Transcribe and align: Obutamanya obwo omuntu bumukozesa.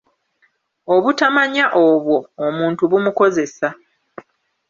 Obutamanya 0.93 1.65
obwo 1.85 2.17
omuntu 2.45 2.81
bumukozesa. 2.91 3.69